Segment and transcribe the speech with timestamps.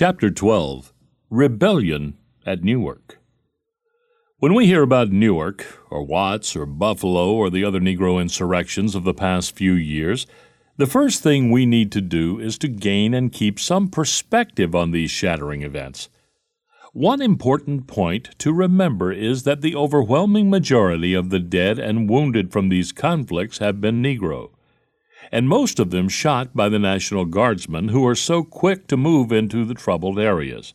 [0.00, 0.92] Chapter 12
[1.28, 3.18] Rebellion at Newark.
[4.38, 9.02] When we hear about Newark, or Watts, or Buffalo, or the other Negro insurrections of
[9.02, 10.28] the past few years,
[10.76, 14.92] the first thing we need to do is to gain and keep some perspective on
[14.92, 16.08] these shattering events.
[16.92, 22.52] One important point to remember is that the overwhelming majority of the dead and wounded
[22.52, 24.50] from these conflicts have been Negro,
[25.30, 29.32] and most of them shot by the National Guardsmen who are so quick to move
[29.32, 30.74] into the troubled areas.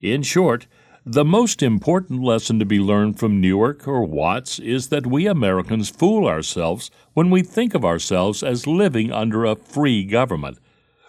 [0.00, 0.66] In short,
[1.04, 5.88] the most important lesson to be learned from Newark or Watts is that we Americans
[5.88, 10.58] fool ourselves when we think of ourselves as living under a free government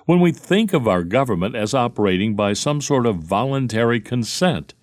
[0.08, 4.74] when we think of our government as operating by some sort of voluntary consent.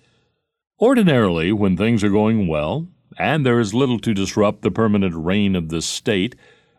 [0.79, 2.87] Ordinarily, when things are going well,
[3.17, 6.35] and there is little to disrupt the permanent reign of the state,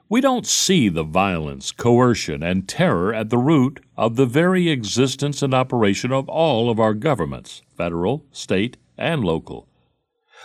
[0.09, 5.42] we don't see the violence, coercion, and terror at the root of the very existence
[5.42, 9.69] and operation of all of our governments, federal, state, and local.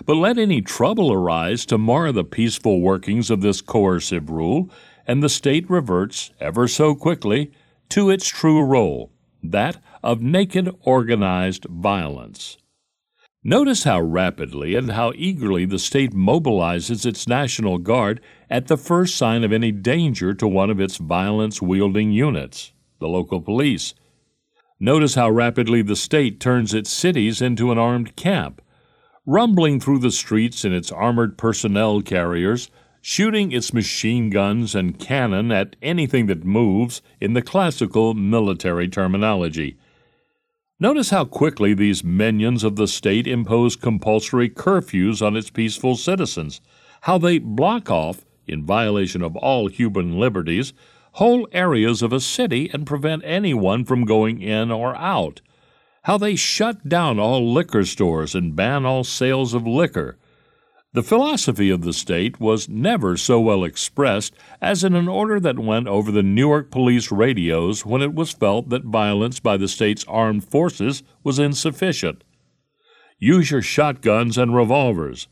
[0.05, 4.69] But let any trouble arise to mar the peaceful workings of this coercive rule,
[5.05, 7.51] and the state reverts, ever so quickly,
[7.89, 9.11] to its true role,
[9.43, 12.57] that of naked organized violence.
[13.43, 19.15] Notice how rapidly and how eagerly the state mobilizes its National Guard at the first
[19.15, 23.95] sign of any danger to one of its violence wielding units, the local police.
[24.79, 28.61] Notice how rapidly the state turns its cities into an armed camp,
[29.25, 32.69] rumbling through the streets in its armored personnel carriers,
[33.01, 39.79] shooting its machine guns and cannon at anything that moves in the classical military terminology.
[40.81, 46.59] Notice how quickly these minions of the state impose compulsory curfews on its peaceful citizens,
[47.01, 50.73] how they block off, in violation of all human liberties,
[51.11, 55.41] whole areas of a city and prevent anyone from going in or out,
[56.05, 60.17] how they shut down all liquor stores and ban all sales of liquor
[60.93, 65.57] the philosophy of the state was never so well expressed as in an order that
[65.57, 70.03] went over the Newark police radios when it was felt that violence by the state's
[70.09, 72.25] armed forces was insufficient.
[73.19, 75.29] Use your shotguns and revolvers.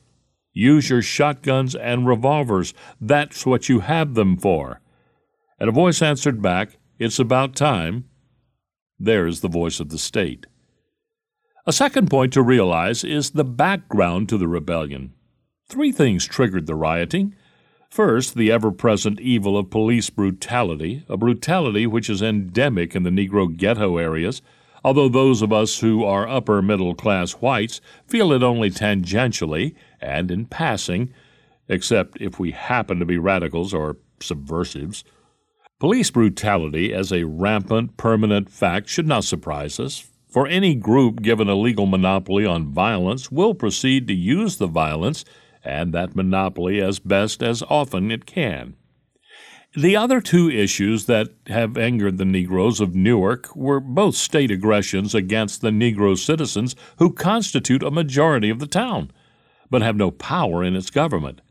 [0.53, 2.73] Use your shotguns and revolvers.
[3.01, 4.79] That's what you have them for.
[5.59, 8.05] And a voice answered back, It's about time.
[8.97, 10.45] There is the voice of the state.
[11.67, 15.13] A second point to realize is the background to the rebellion.
[15.69, 17.35] Three things triggered the rioting.
[17.91, 23.11] First, the ever present evil of police brutality, a brutality which is endemic in the
[23.11, 24.41] Negro ghetto areas,
[24.83, 30.31] although those of us who are upper middle class whites feel it only tangentially and
[30.31, 31.13] in passing,
[31.67, 35.03] except if we happen to be radicals or subversives.
[35.79, 41.47] Police brutality as a rampant, permanent fact should not surprise us, for any group given
[41.47, 45.23] a legal monopoly on violence will proceed to use the violence
[45.69, 48.75] and that monopoly as best as often it can.
[49.75, 55.13] The other two issues that have angered the Negroes of Newark were both state aggressions
[55.13, 59.11] against the Negro citizens who constitute a majority of the town,
[59.69, 61.41] but have no power in its government.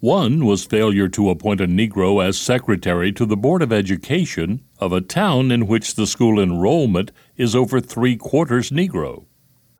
[0.00, 4.92] One was failure to appoint a Negro as secretary to the Board of Education of
[4.92, 9.24] a town in which the school enrollment is over three quarters Negro.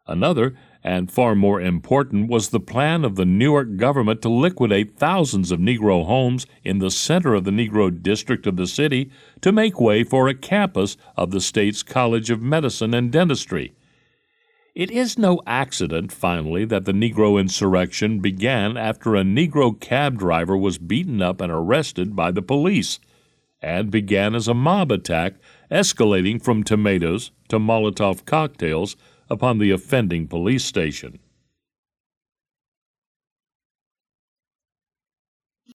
[0.06, 0.56] Another
[0.88, 5.60] and far more important was the plan of the Newark government to liquidate thousands of
[5.60, 9.10] Negro homes in the center of the Negro district of the city
[9.42, 13.74] to make way for a campus of the state's College of Medicine and Dentistry.
[14.74, 20.56] It is no accident, finally, that the Negro insurrection began after a Negro cab driver
[20.56, 22.98] was beaten up and arrested by the police,
[23.60, 25.34] and began as a mob attack,
[25.70, 28.96] escalating from tomatoes to Molotov cocktails
[29.30, 31.18] upon the offending police station.